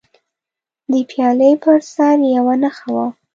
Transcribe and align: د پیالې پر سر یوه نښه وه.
د 0.91 0.93
پیالې 1.09 1.51
پر 1.63 1.79
سر 1.93 2.17
یوه 2.35 2.55
نښه 2.61 2.87
وه. 2.95 3.07